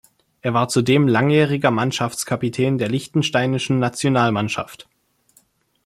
Er 0.41 0.55
war 0.55 0.67
zudem 0.67 1.07
langjähriger 1.07 1.69
Mannschaftskapitän 1.69 2.79
der 2.79 2.89
liechtensteinischen 2.89 3.77
Nationalmannschaft. 3.77 4.87